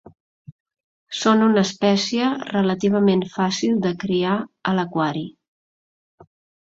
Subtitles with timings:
[1.17, 4.35] Són una espècie relativament fàcil de criar
[4.71, 5.27] a l'aquari.